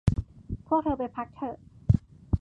[0.67, 1.57] พวกเธอไปพักเถอะ